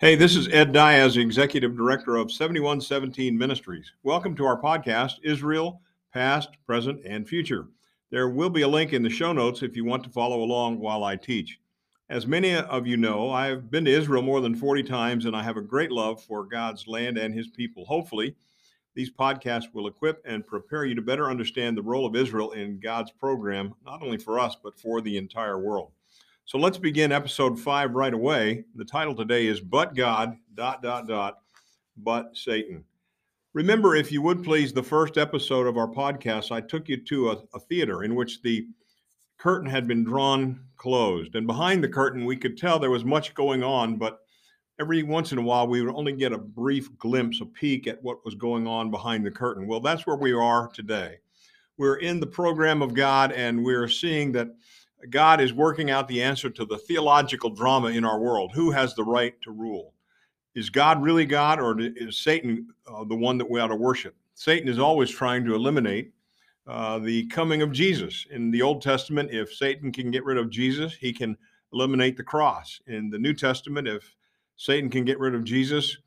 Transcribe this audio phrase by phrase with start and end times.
[0.00, 3.90] Hey, this is Ed Diaz, Executive Director of 7117 Ministries.
[4.04, 5.82] Welcome to our podcast, Israel,
[6.14, 7.66] Past, Present, and Future.
[8.12, 10.78] There will be a link in the show notes if you want to follow along
[10.78, 11.58] while I teach.
[12.08, 15.42] As many of you know, I've been to Israel more than 40 times and I
[15.42, 17.84] have a great love for God's land and his people.
[17.84, 18.36] Hopefully,
[18.94, 22.78] these podcasts will equip and prepare you to better understand the role of Israel in
[22.78, 25.90] God's program, not only for us, but for the entire world.
[26.48, 28.64] So let's begin episode five right away.
[28.74, 31.40] The title today is But God, dot, dot, dot,
[31.98, 32.84] but Satan.
[33.52, 37.32] Remember, if you would please, the first episode of our podcast, I took you to
[37.32, 38.66] a, a theater in which the
[39.36, 41.34] curtain had been drawn closed.
[41.34, 44.20] And behind the curtain, we could tell there was much going on, but
[44.80, 48.02] every once in a while, we would only get a brief glimpse, a peek at
[48.02, 49.66] what was going on behind the curtain.
[49.66, 51.18] Well, that's where we are today.
[51.76, 54.48] We're in the program of God, and we're seeing that
[55.10, 58.52] God is working out the answer to the theological drama in our world.
[58.54, 59.94] Who has the right to rule?
[60.54, 64.16] Is God really God, or is Satan uh, the one that we ought to worship?
[64.34, 66.12] Satan is always trying to eliminate
[66.66, 68.26] uh, the coming of Jesus.
[68.30, 71.36] In the Old Testament, if Satan can get rid of Jesus, he can
[71.72, 72.80] eliminate the cross.
[72.86, 74.16] In the New Testament, if
[74.56, 75.98] Satan can get rid of Jesus,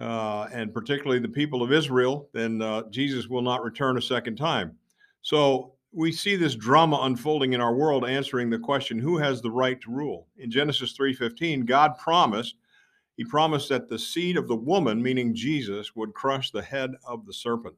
[0.00, 4.36] uh, and particularly the people of Israel, then uh, Jesus will not return a second
[4.36, 4.76] time.
[5.22, 9.50] So we see this drama unfolding in our world answering the question who has the
[9.50, 10.26] right to rule?
[10.38, 12.56] In genesis 3.15 god promised
[13.16, 17.26] he promised that the seed of the woman meaning jesus would crush the head of
[17.26, 17.74] the serpent.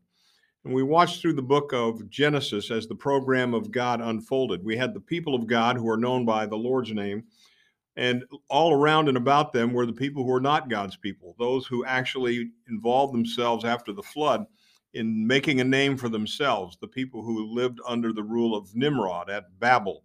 [0.65, 4.65] And we watched through the book of genesis as the program of god unfolded.
[4.65, 7.25] We had the people of god who are known by the lord's name
[7.97, 11.67] and all around and about them were the people who are not god's people those
[11.67, 14.47] who actually involved themselves after the flood
[14.95, 19.29] in making a name for themselves, the people who lived under the rule of Nimrod
[19.29, 20.05] at Babel.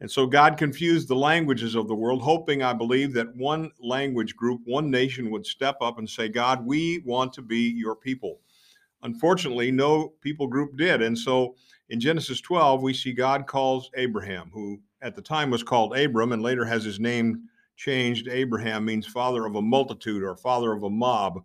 [0.00, 4.34] And so God confused the languages of the world, hoping, I believe, that one language
[4.34, 8.40] group, one nation would step up and say, God, we want to be your people.
[9.02, 11.02] Unfortunately, no people group did.
[11.02, 11.54] And so
[11.90, 16.32] in Genesis 12, we see God calls Abraham, who at the time was called Abram
[16.32, 18.28] and later has his name changed.
[18.28, 21.42] Abraham means father of a multitude or father of a mob.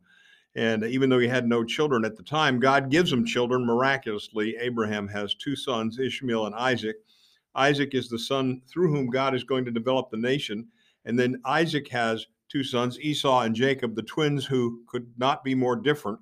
[0.56, 4.56] And even though he had no children at the time, God gives him children miraculously.
[4.60, 6.96] Abraham has two sons, Ishmael and Isaac.
[7.56, 10.68] Isaac is the son through whom God is going to develop the nation.
[11.04, 15.56] And then Isaac has two sons, Esau and Jacob, the twins who could not be
[15.56, 16.20] more different.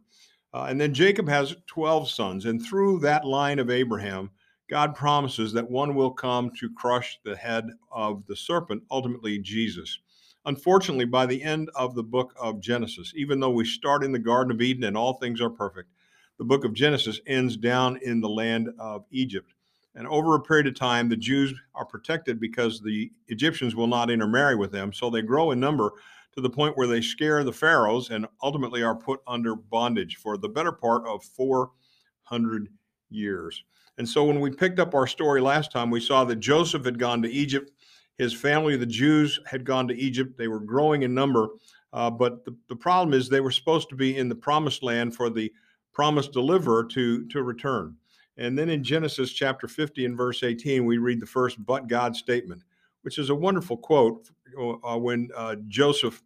[0.53, 2.45] Uh, and then Jacob has 12 sons.
[2.45, 4.31] And through that line of Abraham,
[4.69, 10.00] God promises that one will come to crush the head of the serpent, ultimately Jesus.
[10.46, 14.20] Unfortunately, by the end of the book of Genesis, even though we start in the
[14.20, 15.90] Garden of Eden and all things are perfect,
[16.38, 19.54] the book of Genesis ends down in the land of Egypt.
[19.96, 24.09] And over a period of time, the Jews are protected because the Egyptians will not
[24.09, 24.92] intermarry with them.
[24.92, 25.94] So they grow in number
[26.34, 30.36] to the point where they scare the pharaohs and ultimately are put under bondage for
[30.36, 32.70] the better part of 400
[33.10, 33.64] years.
[34.00, 36.98] And so when we picked up our story last time, we saw that Joseph had
[36.98, 37.72] gone to Egypt
[38.18, 40.38] his family, the Jews, had gone to Egypt.
[40.38, 41.50] They were growing in number,
[41.91, 45.16] uh, but the, the problem is they were supposed to be in the promised land
[45.16, 45.51] for the
[45.94, 47.96] promised deliverer to, to return.
[48.38, 52.16] And then in Genesis chapter 50 and verse 18, we read the first but God
[52.16, 52.63] statement,
[53.03, 56.22] which is a wonderful quote uh, when uh, Joseph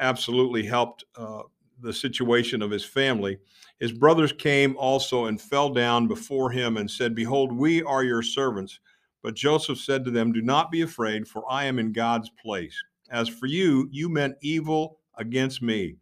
[0.00, 1.42] absolutely helped uh,
[1.80, 3.38] the situation of his family.
[3.80, 8.22] His brothers came also and fell down before him and said, Behold, we are your
[8.22, 8.78] servants.
[9.22, 12.76] But Joseph said to them, Do not be afraid, for I am in God's place.
[13.10, 15.96] As for you, you meant evil against me,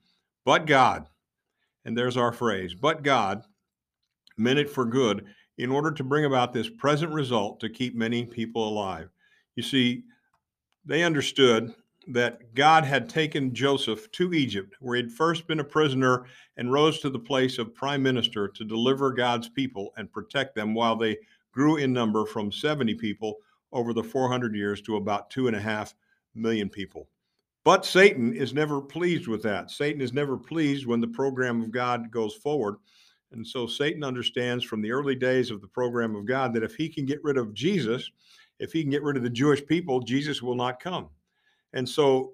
[0.45, 1.09] but God,
[1.85, 3.43] and there's our phrase, but God
[4.39, 5.27] meant it for good
[5.59, 9.11] in order to bring about this present result to keep many people alive.
[9.57, 10.05] You see,
[10.87, 11.75] they understood
[12.09, 16.25] that God had taken Joseph to Egypt, where he had first been a prisoner
[16.57, 20.75] and rose to the place of prime minister to deliver God's people and protect them
[20.75, 21.19] while they
[21.53, 23.37] grew in number from 70 people
[23.73, 25.95] over the 400 years to about two and a half
[26.35, 27.09] million people.
[27.65, 29.71] But Satan is never pleased with that.
[29.71, 32.77] Satan is never pleased when the program of God goes forward.
[33.33, 36.75] And so Satan understands from the early days of the program of God that if
[36.75, 38.11] he can get rid of Jesus,
[38.59, 41.09] if he can get rid of the Jewish people, Jesus will not come.
[41.73, 42.33] And so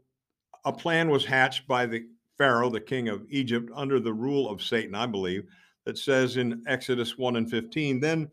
[0.65, 2.07] a plan was hatched by the
[2.39, 5.45] Pharaoh, the king of Egypt, under the rule of Satan, I believe,
[5.85, 8.31] that says in Exodus 1 and 15, then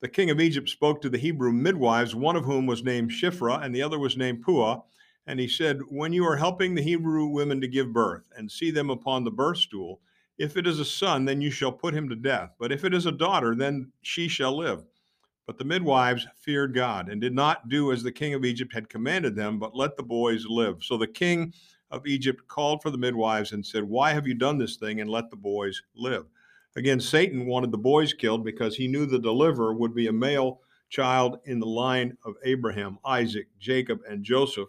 [0.00, 3.64] the king of Egypt spoke to the Hebrew midwives, one of whom was named Shiphrah
[3.64, 4.82] and the other was named Puah.
[5.26, 8.70] And he said, When you are helping the Hebrew women to give birth and see
[8.70, 10.00] them upon the birth stool,
[10.38, 12.50] if it is a son, then you shall put him to death.
[12.58, 14.84] But if it is a daughter, then she shall live.
[15.46, 18.88] But the midwives feared God and did not do as the king of Egypt had
[18.88, 20.82] commanded them, but let the boys live.
[20.82, 21.54] So the king
[21.90, 25.08] of Egypt called for the midwives and said, Why have you done this thing and
[25.08, 26.26] let the boys live?
[26.76, 30.60] Again, Satan wanted the boys killed because he knew the deliverer would be a male
[30.90, 34.68] child in the line of Abraham, Isaac, Jacob, and Joseph.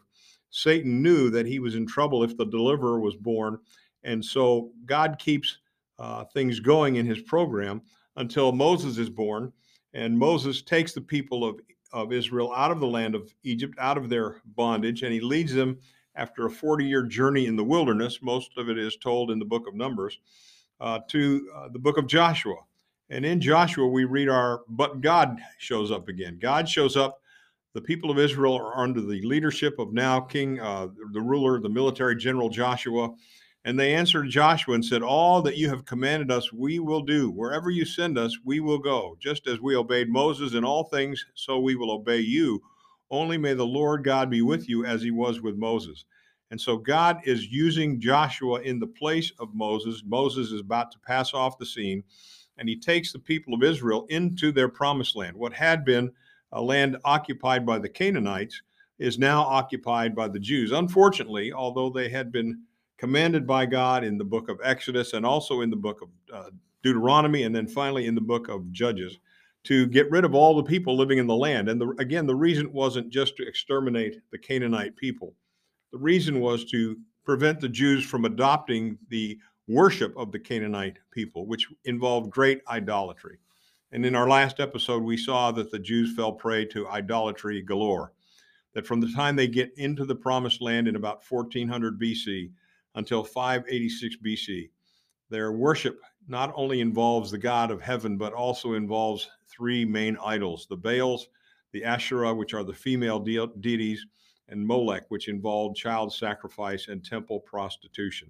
[0.50, 3.60] Satan knew that he was in trouble if the deliverer was born.
[4.04, 5.58] And so God keeps
[6.00, 7.82] uh, things going in his program
[8.16, 9.52] until Moses is born.
[9.94, 11.60] And Moses takes the people of,
[11.92, 15.54] of Israel out of the land of Egypt, out of their bondage, and he leads
[15.54, 15.78] them
[16.16, 18.20] after a 40 year journey in the wilderness.
[18.22, 20.20] Most of it is told in the book of Numbers,
[20.80, 22.56] uh, to uh, the book of Joshua.
[23.10, 26.38] And in Joshua, we read our, but God shows up again.
[26.42, 27.22] God shows up.
[27.74, 31.70] The people of Israel are under the leadership of now King, uh, the ruler, the
[31.70, 33.10] military general Joshua.
[33.66, 37.30] And they answered Joshua and said, All that you have commanded us, we will do.
[37.30, 39.18] Wherever you send us, we will go.
[39.20, 42.62] Just as we obeyed Moses in all things, so we will obey you.
[43.12, 46.06] Only may the Lord God be with you as he was with Moses.
[46.52, 50.04] And so God is using Joshua in the place of Moses.
[50.06, 52.04] Moses is about to pass off the scene,
[52.58, 55.36] and he takes the people of Israel into their promised land.
[55.36, 56.12] What had been
[56.54, 58.62] a land occupied by the Canaanites
[59.00, 60.72] is now occupied by the Jews.
[60.72, 62.62] Unfortunately, although they had been
[62.98, 66.50] commanded by God in the book of Exodus and also in the book of uh,
[66.84, 69.20] Deuteronomy and then finally in the book of Judges
[69.66, 71.70] to get rid of all the people living in the land.
[71.70, 75.36] And the, again, the reason wasn't just to exterminate the Canaanite people,
[75.98, 76.96] the reason was to
[77.26, 83.40] prevent the Jews from adopting the worship of the Canaanite people, which involved great idolatry.
[83.92, 88.14] And in our last episode, we saw that the Jews fell prey to idolatry galore.
[88.76, 92.52] That from the time they get into the promised land in about 1400 BC,
[92.94, 94.70] until 586 BC.
[95.32, 100.68] Their worship not only involves the God of heaven, but also involves three main idols
[100.70, 101.28] the Baals,
[101.72, 104.06] the Asherah, which are the female de- deities,
[104.50, 108.30] and Molech, which involved child sacrifice and temple prostitution.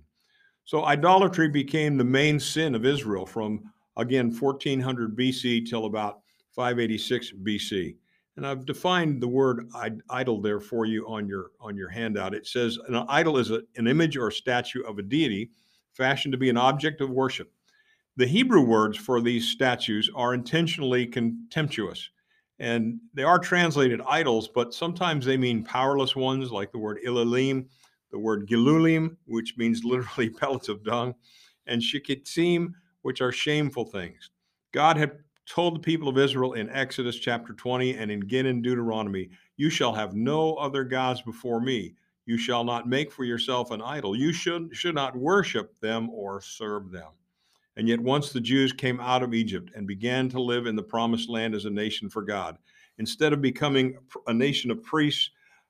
[0.65, 6.21] So idolatry became the main sin of Israel from, again, 1400 BC till about
[6.51, 7.95] 586 BC.
[8.35, 9.69] And I've defined the word
[10.09, 12.35] idol there for you on your on your handout.
[12.35, 15.49] It says an idol is a, an image or statue of a deity
[15.93, 17.51] fashioned to be an object of worship.
[18.15, 22.09] The Hebrew words for these statues are intentionally contemptuous,
[22.59, 27.67] and they are translated idols, but sometimes they mean powerless ones, like the word elilim,
[28.11, 31.13] the word gilulim, which means literally pellets of dung,
[31.67, 34.31] and shikitsim, which are shameful things.
[34.71, 39.29] God had told the people of Israel in Exodus chapter 20 and again in Deuteronomy,
[39.55, 41.95] You shall have no other gods before me.
[42.25, 44.15] You shall not make for yourself an idol.
[44.15, 47.11] You should, should not worship them or serve them.
[47.77, 50.83] And yet, once the Jews came out of Egypt and began to live in the
[50.83, 52.57] promised land as a nation for God,
[52.97, 55.29] instead of becoming a nation of priests,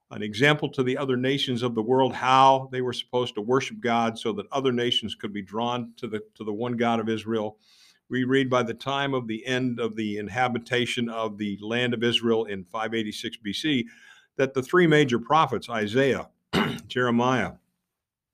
[0.09, 3.81] an example to the other nations of the world how they were supposed to worship
[3.81, 7.09] God so that other nations could be drawn to the to the one God of
[7.09, 7.57] Israel
[8.09, 12.03] we read by the time of the end of the inhabitation of the land of
[12.03, 13.85] Israel in 586 BC
[14.37, 16.29] that the three major prophets, Isaiah,
[16.87, 17.53] Jeremiah,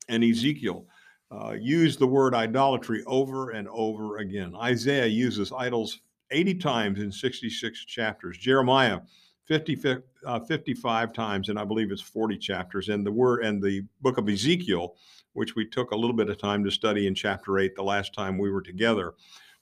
[0.10, 0.86] and Ezekiel,
[1.34, 4.54] uh, use the word idolatry over and over again.
[4.56, 6.02] Isaiah uses idols
[6.32, 8.38] 80 times in 66 chapters.
[8.38, 9.00] Jeremiah
[9.46, 12.90] 50, uh, 55 times, and I believe it's 40 chapters.
[12.90, 14.96] And the word and the book of Ezekiel,
[15.34, 18.14] which we took a little bit of time to study in chapter 8 the last
[18.14, 19.14] time we were together,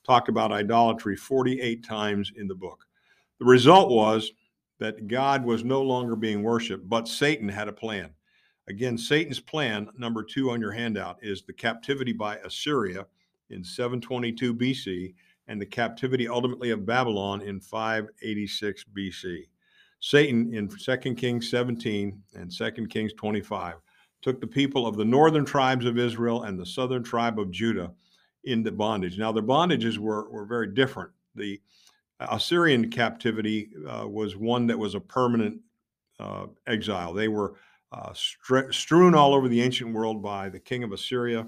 [0.04, 2.84] talked about idolatry 48 times in the book.
[3.38, 4.32] The result was
[4.78, 8.10] that God was no longer being worshiped, but Satan had a plan.
[8.68, 13.06] Again, Satan's plan, number two on your handout, is the captivity by Assyria
[13.50, 15.14] in 722 BC
[15.48, 19.44] and the captivity ultimately of Babylon in 586 BC.
[20.00, 23.74] Satan in 2 Kings 17 and 2 Kings 25
[24.20, 27.92] took the people of the northern tribes of Israel and the southern tribe of Judah
[28.44, 29.18] into bondage.
[29.18, 31.10] Now, their bondages were, were very different.
[31.34, 31.60] The
[32.20, 35.60] Assyrian captivity uh, was one that was a permanent
[36.20, 37.12] uh, exile.
[37.12, 37.54] They were
[37.92, 38.12] uh,
[38.70, 41.46] strewn all over the ancient world by the king of Assyria.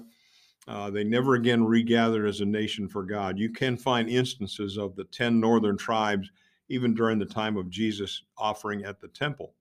[0.67, 3.37] Uh, they never again regathered as a nation for God.
[3.37, 6.31] You can find instances of the 10 northern tribes,
[6.69, 9.53] even during the time of Jesus offering at the temple.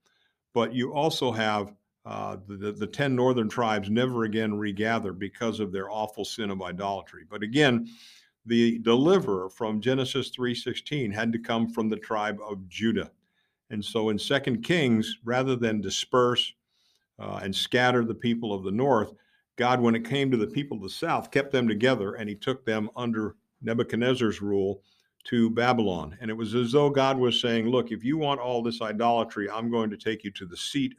[0.52, 1.74] But you also have
[2.06, 6.62] uh, the, the 10 northern tribes never again regather because of their awful sin of
[6.62, 7.24] idolatry.
[7.28, 7.88] But again,
[8.46, 13.10] the deliverer from Genesis 3:16 had to come from the tribe of Judah.
[13.70, 16.52] And so in Second Kings, rather than disperse
[17.18, 19.12] uh, and scattered the people of the north,
[19.56, 22.34] God, when it came to the people of the south, kept them together and he
[22.34, 24.82] took them under Nebuchadnezzar's rule
[25.24, 26.16] to Babylon.
[26.20, 29.48] And it was as though God was saying, Look, if you want all this idolatry,
[29.48, 30.94] I'm going to take you to the seat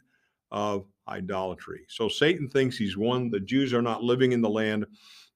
[0.51, 1.85] of idolatry.
[1.87, 3.29] So Satan thinks he's won.
[3.29, 4.85] The Jews are not living in the land.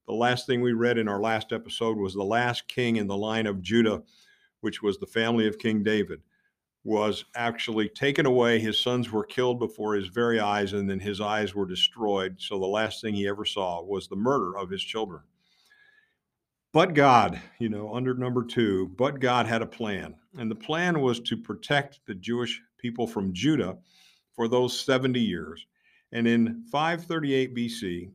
[0.06, 3.16] The last thing we read in our last episode was the last king in the
[3.16, 4.02] line of Judah,
[4.60, 6.20] which was the family of King David,
[6.82, 8.58] was actually taken away.
[8.58, 12.36] His sons were killed before his very eyes, and then his eyes were destroyed.
[12.38, 15.20] So the last thing he ever saw was the murder of his children.
[16.72, 20.14] But God, you know, under number two, but God had a plan.
[20.38, 23.76] And the plan was to protect the Jewish people from Judah
[24.34, 25.66] for those 70 years.
[26.12, 28.10] And in 538 BC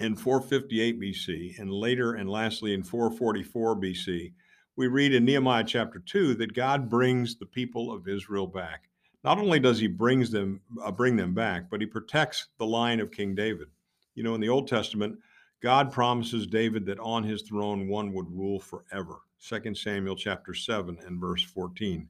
[0.00, 4.32] and 458 BC, and later and lastly in 444 BC,
[4.80, 8.88] we read in Nehemiah chapter 2 that God brings the people of Israel back.
[9.22, 12.98] Not only does he brings them uh, bring them back, but he protects the line
[12.98, 13.68] of King David.
[14.14, 15.18] You know, in the Old Testament,
[15.62, 19.18] God promises David that on his throne one would rule forever.
[19.46, 22.08] 2 Samuel chapter 7 and verse 14.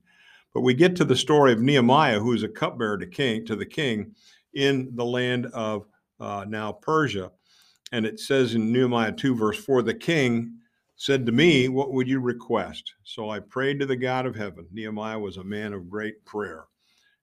[0.54, 3.56] But we get to the story of Nehemiah, who is a cupbearer to king to
[3.56, 4.14] the king
[4.54, 5.86] in the land of
[6.20, 7.32] uh, now Persia.
[7.90, 10.59] And it says in Nehemiah 2, verse 4, the king
[11.00, 12.92] said to me, What would you request?
[13.04, 14.66] So I prayed to the God of heaven.
[14.70, 16.66] Nehemiah was a man of great prayer.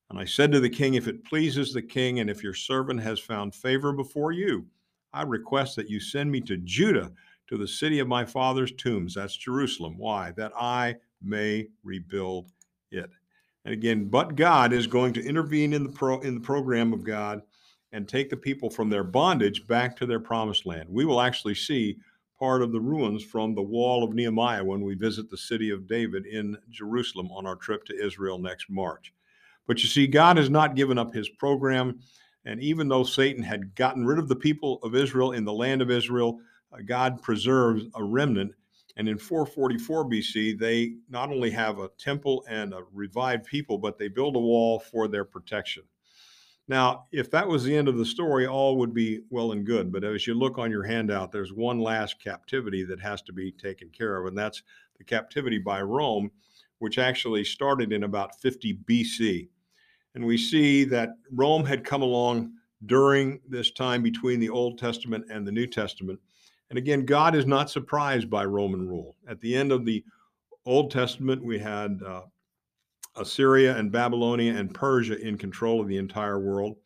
[0.10, 3.04] And I said to the king, If it pleases the king, and if your servant
[3.04, 4.66] has found favor before you,
[5.14, 7.12] I request that you send me to Judah,
[7.50, 9.14] to the city of my father's tombs.
[9.14, 9.96] That's Jerusalem.
[10.00, 10.32] Why?
[10.32, 12.50] That I may rebuild
[12.90, 13.12] it.
[13.64, 17.04] And again, but God is going to intervene in the pro, in the program of
[17.04, 17.44] God
[17.92, 20.90] and take the people from their bondage back to their promised land.
[20.90, 21.98] We will actually see
[22.40, 25.88] part of the ruins from the wall of Nehemiah when we visit the city of
[25.88, 29.14] David in Jerusalem on our trip to Israel next March.
[29.68, 32.00] But you see, God has not given up his program.
[32.46, 35.82] And even though Satan had gotten rid of the people of Israel in the land
[35.82, 36.40] of Israel,
[36.72, 38.54] uh, God preserves a remnant.
[38.96, 43.98] And in 444 BC, they not only have a temple and a revived people, but
[43.98, 45.84] they build a wall for their protection.
[46.68, 49.92] Now, if that was the end of the story, all would be well and good.
[49.92, 53.52] But as you look on your handout, there's one last captivity that has to be
[53.54, 54.64] taken care of, and that's
[54.98, 56.30] the captivity by Rome,
[56.80, 59.48] which actually started in about 50 BC.
[60.14, 62.52] And we see that Rome had come along
[62.86, 66.20] during this time between the Old Testament and the New Testament.
[66.70, 69.16] And again, God is not surprised by Roman rule.
[69.28, 70.04] At the end of the
[70.66, 72.24] Old Testament, we had uh,
[73.18, 76.78] Assyria and Babylonia and Persia in control of the entire world.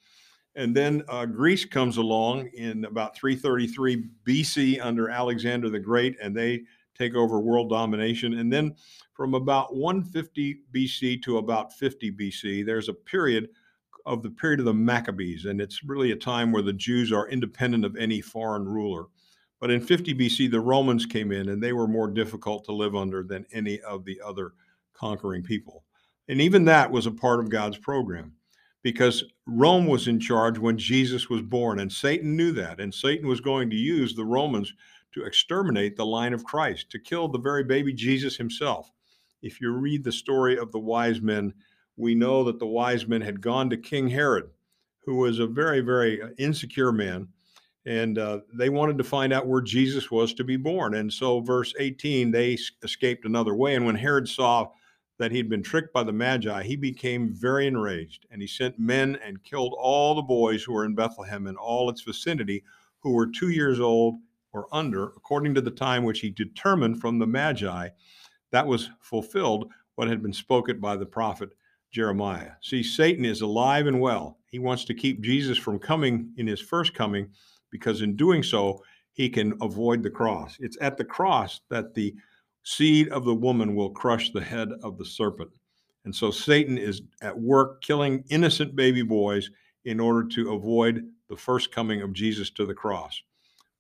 [0.56, 6.36] And then uh, Greece comes along in about 333 BC under Alexander the Great, and
[6.36, 6.64] they
[6.98, 8.34] take over world domination.
[8.34, 8.76] And then
[9.14, 13.50] from about 150 BC to about 50 BC, there's a period
[14.06, 17.30] of the period of the Maccabees, and it's really a time where the Jews are
[17.30, 19.06] independent of any foreign ruler.
[19.60, 22.96] But in 50 BC, the Romans came in, and they were more difficult to live
[22.96, 24.54] under than any of the other
[24.94, 25.84] conquering people.
[26.32, 28.32] And even that was a part of God's program
[28.84, 32.80] because Rome was in charge when Jesus was born, and Satan knew that.
[32.80, 34.74] And Satan was going to use the Romans
[35.14, 38.90] to exterminate the line of Christ, to kill the very baby Jesus himself.
[39.42, 41.54] If you read the story of the wise men,
[41.98, 44.50] we know that the wise men had gone to King Herod,
[45.06, 47.28] who was a very, very insecure man,
[47.86, 50.96] and uh, they wanted to find out where Jesus was to be born.
[50.96, 53.76] And so, verse 18, they escaped another way.
[53.76, 54.70] And when Herod saw
[55.22, 59.20] that he'd been tricked by the Magi, he became very enraged, and he sent men
[59.24, 62.64] and killed all the boys who were in Bethlehem and all its vicinity
[63.02, 64.16] who were two years old
[64.52, 67.90] or under, according to the time which he determined from the Magi,
[68.50, 71.52] that was fulfilled what had been spoken by the prophet
[71.92, 72.54] Jeremiah.
[72.64, 74.40] See, Satan is alive and well.
[74.48, 77.30] He wants to keep Jesus from coming in his first coming
[77.70, 78.82] because in doing so,
[79.14, 80.58] he can avoid the cross.
[80.60, 82.16] It's at the cross that the
[82.64, 85.52] seed of the woman will crush the head of the serpent.
[86.06, 89.50] And so Satan is at work killing innocent baby boys
[89.86, 93.22] in order to avoid the first coming of Jesus to the cross.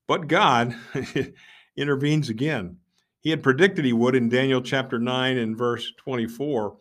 [0.07, 0.75] But God
[1.75, 2.77] intervenes again.
[3.21, 6.77] He had predicted he would in Daniel chapter 9 and verse 24.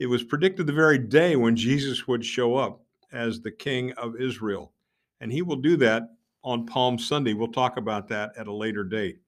[0.00, 4.20] It was predicted the very day when Jesus would show up as the king of
[4.20, 4.72] Israel.
[5.20, 6.02] And he will do that
[6.42, 7.32] on Palm Sunday.
[7.32, 9.18] We'll talk about that at a later date.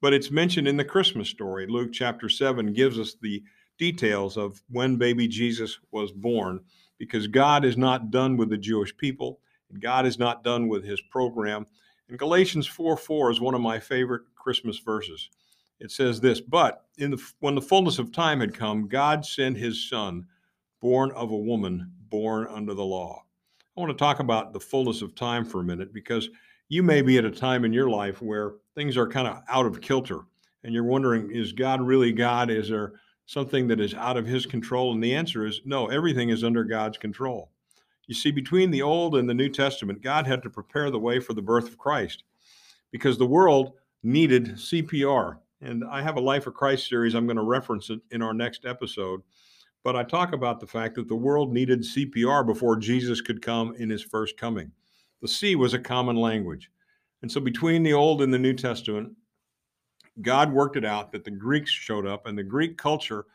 [0.00, 1.66] But it's mentioned in the Christmas story.
[1.66, 3.42] Luke chapter 7 gives us the
[3.78, 6.60] details of when baby Jesus was born
[6.98, 9.40] because God is not done with the Jewish people.
[9.70, 11.66] And God is not done with his program.
[12.08, 15.28] And Galatians 4 4 is one of my favorite Christmas verses.
[15.80, 19.58] It says this, but in the, when the fullness of time had come, God sent
[19.58, 20.26] his son,
[20.80, 23.24] born of a woman, born under the law.
[23.76, 26.30] I want to talk about the fullness of time for a minute because
[26.68, 29.66] you may be at a time in your life where things are kind of out
[29.66, 30.20] of kilter
[30.62, 32.50] and you're wondering, is God really God?
[32.50, 32.92] Is there
[33.24, 34.92] something that is out of his control?
[34.92, 37.50] And the answer is no, everything is under God's control.
[38.06, 41.18] You see, between the Old and the New Testament, God had to prepare the way
[41.18, 42.22] for the birth of Christ
[42.92, 45.38] because the world needed CPR.
[45.60, 47.14] And I have a Life of Christ series.
[47.14, 49.22] I'm going to reference it in our next episode.
[49.82, 53.74] But I talk about the fact that the world needed CPR before Jesus could come
[53.76, 54.70] in his first coming.
[55.22, 56.70] The C was a common language.
[57.22, 59.12] And so between the Old and the New Testament,
[60.22, 63.26] God worked it out that the Greeks showed up and the Greek culture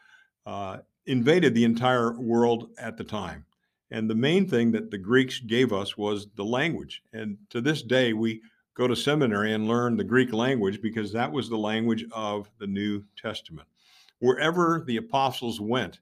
[0.46, 3.46] uh, invaded the entire world at the time.
[3.92, 7.04] And the main thing that the Greeks gave us was the language.
[7.14, 8.42] And to this day, we
[8.74, 12.68] go to seminary and learn the Greek language because that was the language of the
[12.68, 13.68] New Testament.
[14.20, 16.00] Wherever the apostles went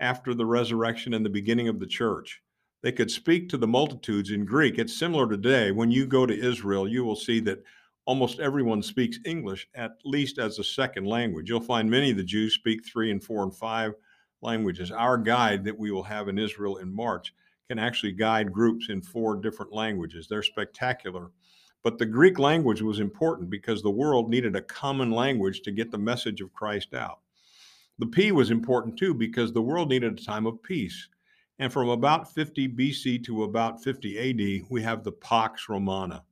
[0.00, 2.42] after the resurrection and the beginning of the church,
[2.82, 4.78] they could speak to the multitudes in Greek.
[4.78, 5.70] It's similar today.
[5.72, 7.62] When you go to Israel, you will see that
[8.04, 11.48] almost everyone speaks English, at least as a second language.
[11.48, 13.94] You'll find many of the Jews speak three and four and five
[14.42, 14.90] languages.
[14.90, 17.34] Our guide that we will have in Israel in March
[17.68, 20.28] can actually guide groups in four different languages.
[20.28, 21.30] They're spectacular.
[21.82, 25.90] But the Greek language was important because the world needed a common language to get
[25.90, 27.20] the message of Christ out.
[27.98, 31.08] The P was important too because the world needed a time of peace.
[31.58, 36.22] And from about 50 BC to about 50 AD, we have the Pax Romana.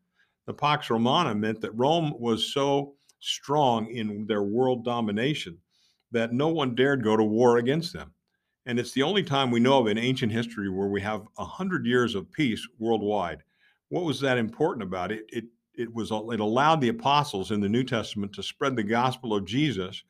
[0.47, 5.59] The Pax Romana meant that Rome was so strong in their world domination
[6.13, 8.13] that no one dared go to war against them.
[8.67, 11.45] And it's the only time we know of in ancient history where we have a
[11.45, 13.43] hundred years of peace worldwide.
[13.89, 15.25] What was that important about it?
[15.29, 19.35] It it was it allowed the apostles in the New Testament to spread the gospel
[19.35, 20.05] of Jesus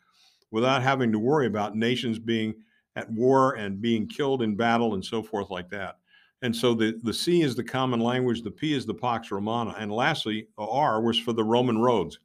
[0.50, 2.54] without having to worry about nations being
[2.96, 5.98] at war and being killed in battle and so forth like that.
[6.42, 9.74] And so the, the C is the common language, the P is the Pax Romana,
[9.78, 12.18] and lastly, the R was for the Roman roads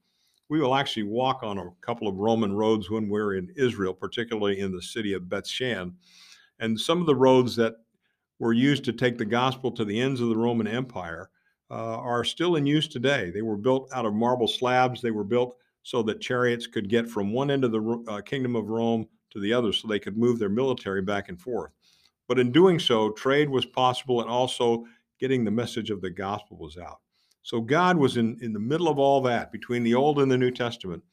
[0.50, 4.60] we will actually walk on a couple of Roman roads when we're in Israel, particularly
[4.60, 5.94] in the city of Bethshan.
[6.60, 7.76] And some of the roads that
[8.40, 11.30] were used to take the gospel to the ends of the Roman Empire
[11.70, 13.30] uh, are still in use today.
[13.30, 15.02] They were built out of marble slabs.
[15.02, 18.56] They were built so that chariots could get from one end of the uh, kingdom
[18.56, 21.72] of Rome to the other so they could move their military back and forth.
[22.28, 24.86] But in doing so, trade was possible and also
[25.20, 27.00] getting the message of the gospel was out.
[27.44, 30.38] So God was in, in the middle of all that between the Old and the
[30.38, 31.04] New Testament.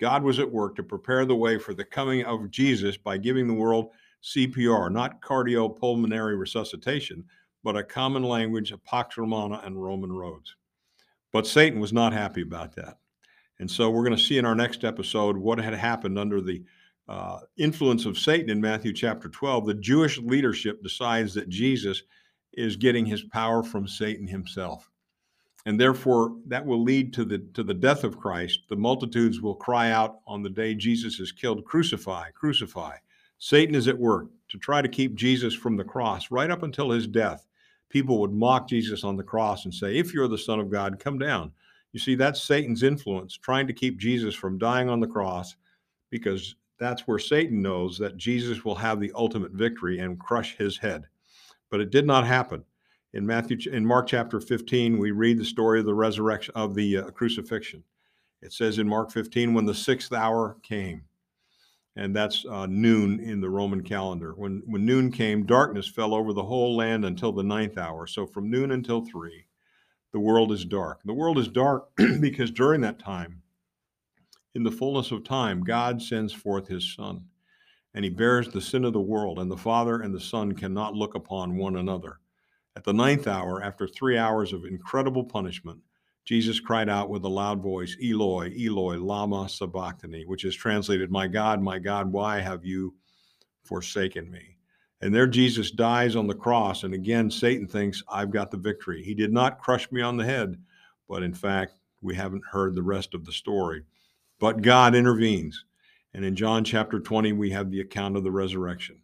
[0.00, 3.46] God was at work to prepare the way for the coming of Jesus by giving
[3.46, 3.90] the world
[4.22, 7.24] CPR, not cardiopulmonary resuscitation,
[7.62, 10.56] but a common language of Pax Romana and Roman roads.
[11.32, 12.98] But Satan was not happy about that.
[13.60, 16.64] And so we're going to see in our next episode what had happened under the
[17.08, 19.66] uh, influence of Satan in Matthew chapter 12.
[19.66, 22.02] The Jewish leadership decides that Jesus
[22.52, 24.90] is getting his power from Satan himself
[25.66, 28.60] and therefore that will lead to the to the death of Christ.
[28.68, 32.96] The multitudes will cry out on the day Jesus is killed, "Crucify, crucify!"
[33.38, 36.90] Satan is at work to try to keep Jesus from the cross right up until
[36.90, 37.46] his death.
[37.88, 40.98] People would mock Jesus on the cross and say, "If you're the Son of God,
[40.98, 41.52] come down."
[41.92, 45.54] You see, that's Satan's influence, trying to keep Jesus from dying on the cross,
[46.10, 50.76] because that's where Satan knows that Jesus will have the ultimate victory and crush his
[50.76, 51.06] head.
[51.70, 52.64] But it did not happen
[53.14, 56.98] in Matthew in Mark chapter 15 we read the story of the resurrection of the
[56.98, 57.82] uh, crucifixion.
[58.42, 61.02] It says in Mark 15 when the 6th hour came
[61.96, 64.32] and that's uh, noon in the Roman calendar.
[64.32, 68.08] When when noon came darkness fell over the whole land until the ninth hour.
[68.08, 69.46] So from noon until 3
[70.12, 71.00] the world is dark.
[71.04, 71.88] The world is dark
[72.20, 73.42] because during that time
[74.54, 77.24] in the fullness of time God sends forth his son
[77.94, 80.94] and he bears the sin of the world and the father and the son cannot
[80.94, 82.18] look upon one another
[82.76, 85.78] at the ninth hour, after three hours of incredible punishment,
[86.24, 91.28] Jesus cried out with a loud voice, Eloi, Eloi, Lama Sabachthani, which is translated, My
[91.28, 92.94] God, my God, why have you
[93.62, 94.56] forsaken me?
[95.02, 96.82] And there Jesus dies on the cross.
[96.82, 99.04] And again, Satan thinks, I've got the victory.
[99.04, 100.56] He did not crush me on the head,
[101.08, 103.82] but in fact, we haven't heard the rest of the story.
[104.38, 105.64] But God intervenes.
[106.12, 108.98] And in John chapter 20, we have the account of the resurrection.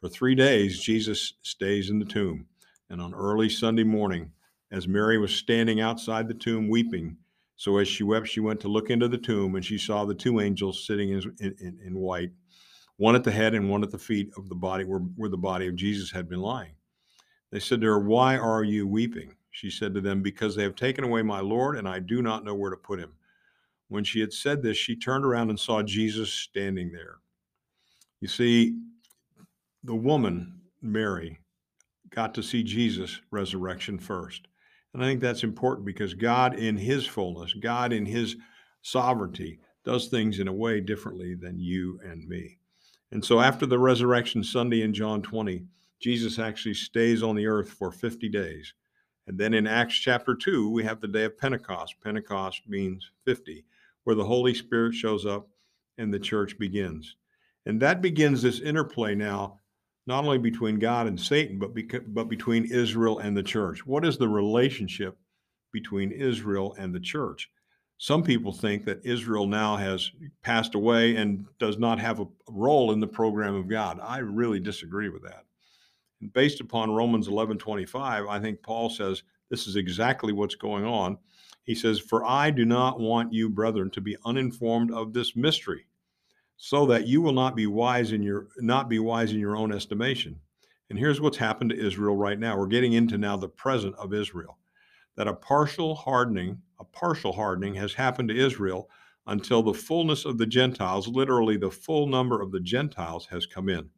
[0.00, 2.46] For three days, Jesus stays in the tomb.
[2.90, 4.32] And on early Sunday morning,
[4.70, 7.16] as Mary was standing outside the tomb weeping,
[7.56, 10.14] so as she wept, she went to look into the tomb, and she saw the
[10.14, 12.30] two angels sitting in, in, in white,
[12.98, 15.36] one at the head and one at the feet of the body where, where the
[15.36, 16.74] body of Jesus had been lying.
[17.50, 19.34] They said to her, Why are you weeping?
[19.50, 22.44] She said to them, Because they have taken away my Lord, and I do not
[22.44, 23.12] know where to put him.
[23.88, 27.18] When she had said this, she turned around and saw Jesus standing there.
[28.20, 28.78] You see,
[29.84, 31.38] the woman, Mary,
[32.10, 34.48] got to see Jesus' resurrection first.
[34.94, 38.36] And I think that's important because God, in his fullness, God, in his
[38.82, 42.58] sovereignty, does things in a way differently than you and me.
[43.12, 45.64] And so after the resurrection Sunday in John 20,
[46.00, 48.74] Jesus actually stays on the earth for 50 days.
[49.26, 51.94] And then in Acts chapter 2, we have the day of Pentecost.
[52.02, 53.64] Pentecost means 50,
[54.06, 55.48] where the Holy Spirit shows up
[55.98, 57.16] and the church begins.
[57.66, 59.58] And that begins this interplay now,
[60.06, 63.84] not only between God and Satan, but, beca- but between Israel and the church.
[63.84, 65.18] What is the relationship
[65.72, 67.50] between Israel and the church?
[67.98, 70.12] Some people think that Israel now has
[70.44, 73.98] passed away and does not have a role in the program of God.
[74.00, 75.46] I really disagree with that.
[76.20, 81.18] And based upon Romans 11:25, I think Paul says this is exactly what's going on.
[81.66, 85.86] He says, "For I do not want you, brethren, to be uninformed of this mystery,
[86.56, 89.72] so that you will not be wise in your not be wise in your own
[89.72, 90.40] estimation."
[90.88, 92.56] And here's what's happened to Israel right now.
[92.56, 94.56] We're getting into now the present of Israel.
[95.16, 98.88] That a partial hardening a partial hardening has happened to Israel
[99.26, 103.68] until the fullness of the Gentiles, literally the full number of the Gentiles, has come
[103.68, 103.90] in.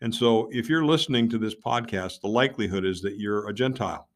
[0.00, 4.08] And so, if you're listening to this podcast, the likelihood is that you're a Gentile.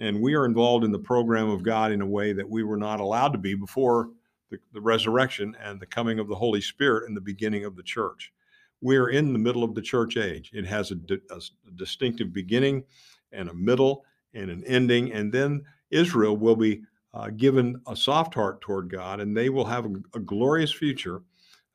[0.00, 2.76] And we are involved in the program of God in a way that we were
[2.76, 4.10] not allowed to be before
[4.50, 7.82] the, the resurrection and the coming of the Holy Spirit and the beginning of the
[7.82, 8.32] church.
[8.80, 10.50] We're in the middle of the church age.
[10.52, 10.96] It has a,
[11.30, 11.40] a
[11.76, 12.84] distinctive beginning
[13.32, 14.04] and a middle
[14.34, 15.12] and an ending.
[15.12, 16.82] And then Israel will be
[17.14, 21.22] uh, given a soft heart toward God, and they will have a, a glorious future.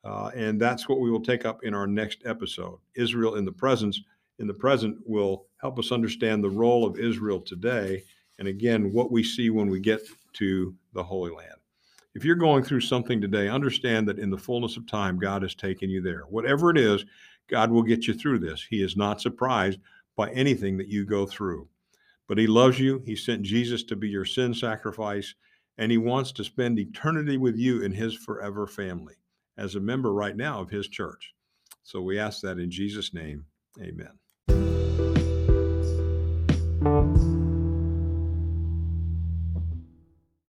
[0.04, 2.78] Uh, and that's what we will take up in our next episode.
[2.94, 4.00] Israel in the presence,
[4.40, 8.02] in the present, will help us understand the role of Israel today,
[8.38, 10.00] and again, what we see when we get
[10.32, 11.54] to the Holy Land.
[12.14, 15.54] If you're going through something today, understand that in the fullness of time, God has
[15.54, 16.22] taken you there.
[16.22, 17.04] Whatever it is,
[17.48, 18.66] God will get you through this.
[18.68, 19.78] He is not surprised
[20.16, 21.68] by anything that you go through.
[22.26, 23.02] But He loves you.
[23.04, 25.34] He sent Jesus to be your sin sacrifice,
[25.78, 29.14] and He wants to spend eternity with you in His forever family
[29.58, 31.34] as a member right now of His church.
[31.82, 33.44] So we ask that in Jesus' name.
[33.80, 34.18] Amen.